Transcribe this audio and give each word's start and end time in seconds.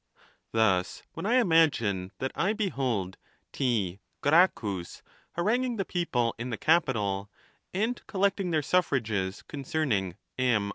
Thus, 0.51 1.03
when 1.13 1.27
I 1.27 1.35
imagine 1.35 2.11
that 2.17 2.31
I 2.33 2.53
be 2.53 2.69
hold 2.69 3.17
T. 3.51 3.99
Gracchus 4.21 5.03
hai 5.35 5.43
anguing 5.43 5.77
the 5.77 5.85
people 5.85 6.33
in 6.39 6.49
the 6.49 6.57
Capitol, 6.57 7.29
and 7.71 8.01
collecting 8.07 8.49
their 8.49 8.63
suffrages 8.63 9.43
concerning 9.43 10.17
M. 10.39 10.69